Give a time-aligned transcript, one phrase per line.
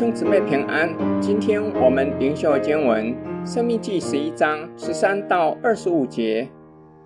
[0.00, 3.14] 兄姊妹平安，今天我们灵修经文
[3.46, 6.48] 《生命记》十一章十三到二十五节。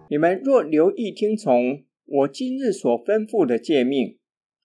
[0.09, 4.21] 你们若留意听从我今日所吩咐的诫命，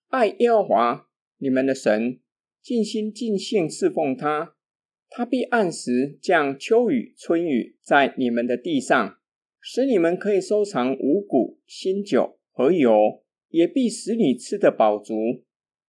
[0.10, 1.08] 爱耶和华
[1.40, 2.20] 你们的神，
[2.62, 4.54] 尽心尽性侍奉他，
[5.10, 9.16] 他必按时降秋雨春雨在你们的地上，
[9.60, 15.16] 使你们可以收藏五谷、新酒和油，也必使你吃得饱足，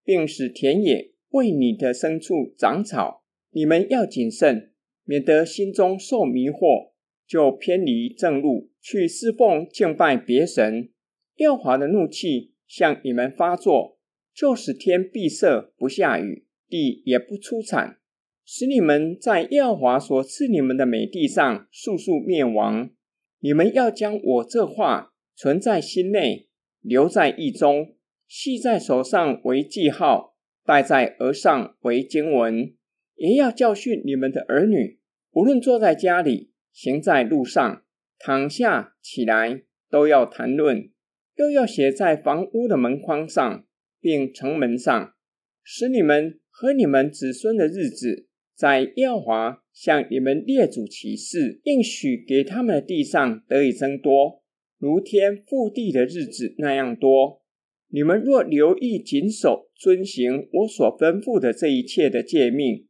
[0.02, 1.09] 并使田野。
[1.30, 4.72] 为你的牲畜长草，你们要谨慎，
[5.04, 6.90] 免得心中受迷惑，
[7.26, 10.90] 就偏离正路，去侍奉敬拜别神。
[11.36, 13.98] 耶和华的怒气向你们发作，
[14.34, 17.98] 就使天闭塞不下雨，地也不出产，
[18.44, 22.90] 使你们在耶和华所赐你们的美地上速速灭亡。
[23.38, 26.48] 你们要将我这话存在心内，
[26.80, 27.94] 留在意中，
[28.28, 30.29] 系在手上为记号。
[30.64, 32.74] 戴在额上为经文，
[33.16, 35.00] 也要教训你们的儿女，
[35.32, 37.84] 无论坐在家里，行在路上，
[38.18, 40.90] 躺下起来，都要谈论；
[41.36, 43.66] 又要写在房屋的门框上，
[44.00, 45.14] 并城门上，
[45.62, 54.42] 使你们和你们子孙的日子，在耶和华向你们列祖起誓应许给他们的地上得以增多，
[54.78, 57.39] 如天覆地的日子那样多。
[57.92, 62.86] 你们若留意谨守遵行我所吩咐的这一切的诫命，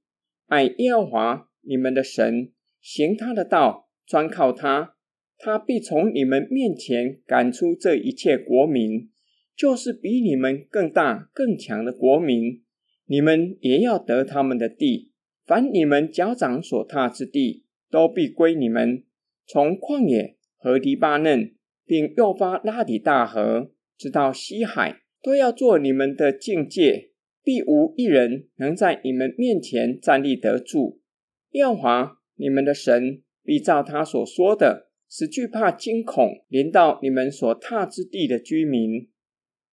[0.46, 4.94] 爱耶和华你们的神，行他的道，专靠他，
[5.38, 9.08] 他必从你们面前赶出这一切国民，
[9.56, 12.62] 就是比你们更大更强的国民，
[13.06, 15.12] 你们也要得他们的地。
[15.46, 19.02] 凡你们脚掌所踏之地，都必归你们。
[19.46, 21.54] 从旷野和黎巴嫩，
[21.86, 23.72] 并幼发拉底大河。
[24.00, 27.10] 直到西海，都要做你们的境界，
[27.44, 31.02] 必无一人能在你们面前站立得住。
[31.50, 39.10] 耶和华你们的神必照他所说的，使惧怕惊恐临到你们所踏之地的居民。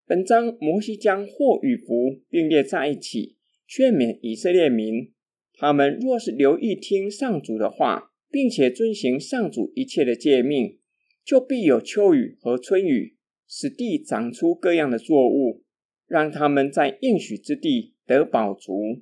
[0.05, 5.13] 本章摩西将祸与福并列在一起，劝勉以色列民：
[5.53, 10.79] 他们若是留意听上主的话，并且遵行上主一切的诫命，
[11.23, 13.16] 就必有秋雨和春雨。
[13.47, 15.63] 使地长出各样的作物，
[16.05, 19.01] 让他们在应许之地得饱足。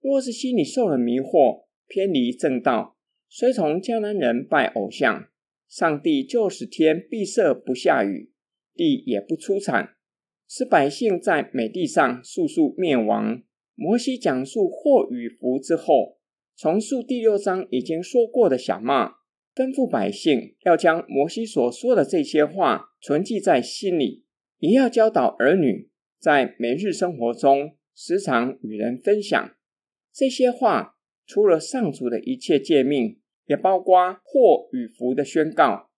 [0.00, 2.96] 若是心里受了迷惑，偏离正道，
[3.28, 5.28] 随从迦南人拜偶像，
[5.68, 8.32] 上帝就使天闭塞不下雨，
[8.74, 9.96] 地也不出产，
[10.48, 13.42] 使百姓在美地上速速灭亡。
[13.74, 16.18] 摩西讲述祸与福之后，
[16.56, 19.16] 重述第六章已经说过的小骂。
[19.56, 24.26] 吩咐百姓要将摩西所说的这些话存记在心里，
[24.58, 25.88] 也要教导儿女
[26.20, 29.56] 在每日生活中时常与人分享
[30.12, 30.92] 这些话。
[31.28, 35.90] 除了上主的一切诫命，也包括祸与福的宣告。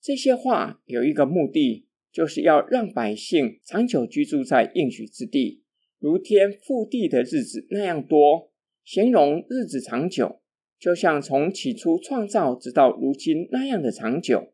[0.00, 5.64] 这些话有一个目的，就是要让百姓长久居住在应许之地，
[5.98, 8.52] 如天覆地的日子那样多，
[8.84, 10.40] 形容日子长久。
[10.78, 14.52] 就像从起初创造直到如今那样的长久。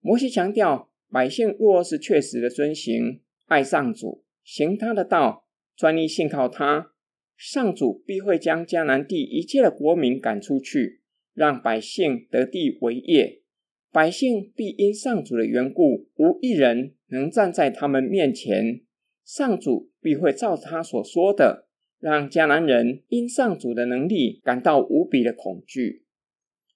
[0.00, 5.46] 摩西强调，百姓若是确实的遵行、爱上主、行他的道、
[5.76, 6.92] 专一信靠他，
[7.36, 11.02] 上主必会将迦南地一切的国民赶出去，
[11.34, 13.42] 让百姓得地为业。
[13.90, 18.82] 百姓必因上主的缘故，无一人能站在他们面前。
[19.24, 21.67] 上主必会照他所说的。
[22.00, 26.04] 让迦南人因上主的能力感到无比的恐惧。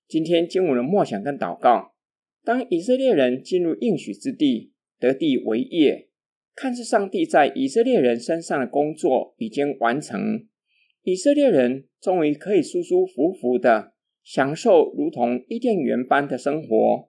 [0.09, 1.95] 今天经文的默想跟祷告：
[2.45, 6.09] 当以色列人进入应许之地，得地为业，
[6.55, 10.47] 看似上帝在以色列人身上的工作已经完成，
[11.03, 13.93] 以色列人终于可以舒舒服服的
[14.25, 17.09] 享受如同伊甸园般的生活。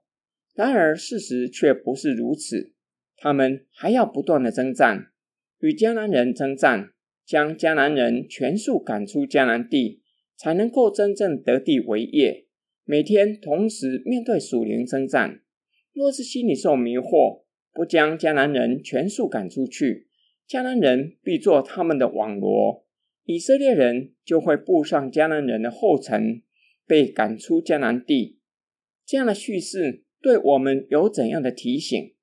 [0.54, 2.74] 然而事实却不是如此，
[3.18, 5.08] 他们还要不断的征战，
[5.60, 6.93] 与迦南人征战。
[7.26, 10.02] 将迦南人全数赶出迦南地，
[10.36, 12.46] 才能够真正得地为业。
[12.86, 15.42] 每天同时面对属灵征战，
[15.94, 20.08] 若是心里受迷惑，不将迦南人全数赶出去，
[20.48, 22.86] 迦南人必做他们的网罗，
[23.24, 26.42] 以色列人就会步上迦南人的后尘，
[26.86, 28.40] 被赶出迦南地。
[29.06, 32.14] 这样的叙事对我们有怎样的提醒？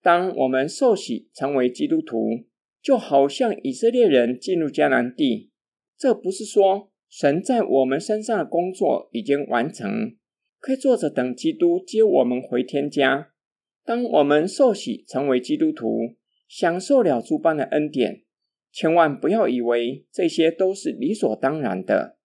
[0.00, 2.44] 当我们受洗成为基督徒，
[2.84, 5.50] 就好像以色列人进入迦南地，
[5.96, 10.14] 这不是说神在我们身上的工作已经完成，
[10.60, 13.30] 可以坐着等基督接我们回天家。
[13.86, 16.16] 当我们受洗成为基督徒，
[16.46, 18.24] 享受了诸般的恩典，
[18.70, 22.18] 千万不要以为这些都是理所当然的。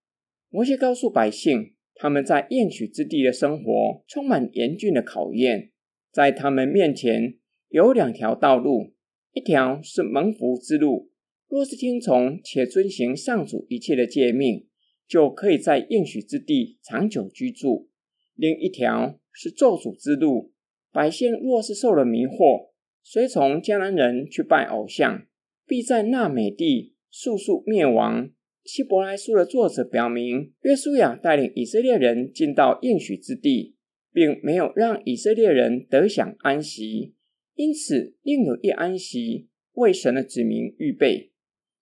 [0.49, 5.71] 摩西告诉百姓，他们在应许之地的生活充满严峻的考验，
[6.11, 7.37] 在他们面前
[7.69, 8.93] 有两条道路，
[9.39, 11.09] 一条是蒙福之路，
[11.47, 14.67] 若是听从且遵行上主一切的诫命，
[15.07, 17.87] 就可以在应许之地长久居住；
[18.35, 20.51] 另一条是咒诅之路，
[20.91, 22.71] 百姓若是受了迷惑，
[23.01, 25.25] 随从迦南人去拜偶像，
[25.65, 28.29] 必在那美地速速灭亡。
[28.65, 33.77] 希伯来书的作者表明，约书亚带领以色列人进到应许之地，
[34.11, 37.15] 并没有让以色列人得享安息，
[37.59, 41.33] 因此另有一安息为神的子民预备。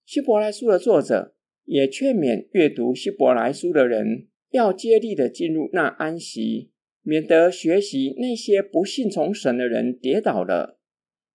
[0.03, 1.35] 希伯来书的作者
[1.65, 6.71] 也劝勉阅读希伯来书的人，要竭力的进入那安息，
[7.03, 10.79] 免得学习那些不信从神的人跌倒了。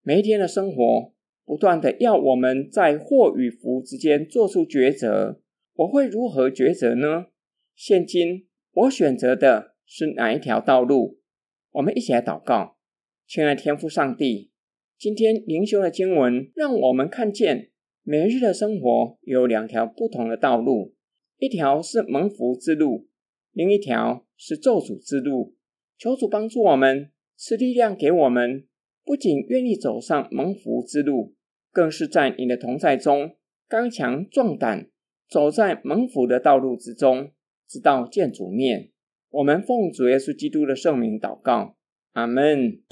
[0.03, 5.41] 每一天的生活，不断的要我们在祸与福之间做出抉择。
[5.75, 7.27] 我会如何抉择呢？
[7.77, 11.21] 现今我选择的是哪一条道路？
[11.71, 12.77] 我们一起来祷告，
[13.27, 14.51] 亲爱的天父上帝，
[14.99, 17.71] 今天灵修的经文让我们看见
[18.03, 20.95] 每日的生活有两条不同的道路，
[21.39, 23.09] 一条是蒙福之路，
[23.53, 25.55] 另一条是咒诅之路。
[25.97, 28.67] 求主帮助我们，赐力量给我们，
[29.05, 31.35] 不仅愿意走上蒙福之路，
[31.71, 33.37] 更是在你的同在中
[33.69, 34.89] 刚强壮胆。
[35.29, 37.31] 走在蒙福的道路之中，
[37.67, 38.91] 直到见主面。
[39.31, 41.79] 我们奉主耶稣基督的圣名祷告，
[42.13, 42.83] 阿门。